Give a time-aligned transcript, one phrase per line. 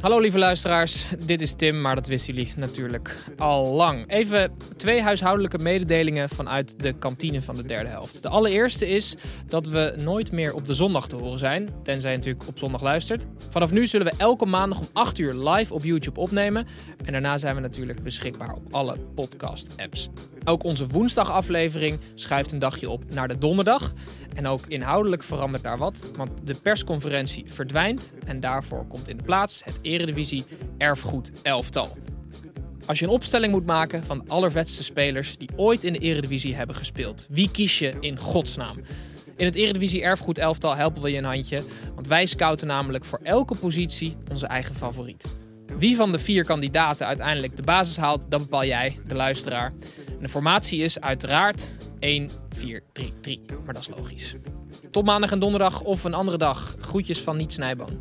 [0.00, 4.10] Hallo lieve luisteraars, dit is Tim, maar dat wisten jullie natuurlijk al lang.
[4.10, 8.22] Even twee huishoudelijke mededelingen vanuit de kantine van de derde helft.
[8.22, 12.16] De allereerste is dat we nooit meer op de zondag te horen zijn, tenzij je
[12.16, 13.26] natuurlijk op zondag luistert.
[13.50, 16.66] Vanaf nu zullen we elke maandag om 8 uur live op YouTube opnemen.
[17.04, 20.08] En daarna zijn we natuurlijk beschikbaar op alle podcast-apps.
[20.44, 23.92] Ook onze woensdagaflevering schuift een dagje op naar de donderdag.
[24.34, 29.22] En ook inhoudelijk verandert daar wat, want de persconferentie verdwijnt en daarvoor komt in de
[29.22, 30.44] plaats het Eredivisie
[30.78, 31.96] Erfgoed Elftal.
[32.86, 36.54] Als je een opstelling moet maken van de allervetste spelers die ooit in de Eredivisie
[36.54, 38.76] hebben gespeeld, wie kies je in godsnaam?
[39.36, 41.62] In het Eredivisie Erfgoed Elftal helpen we je een handje,
[41.94, 45.38] want wij scouten namelijk voor elke positie onze eigen favoriet.
[45.78, 49.72] Wie van de vier kandidaten uiteindelijk de basis haalt, dat bepaal jij, de luisteraar.
[50.06, 51.66] En de formatie is uiteraard
[51.98, 53.40] 1, 4, 3, 3.
[53.64, 54.34] Maar dat is logisch.
[54.90, 56.76] Tot maandag en donderdag of een andere dag.
[56.78, 58.00] Groetjes van Niet Snijboon.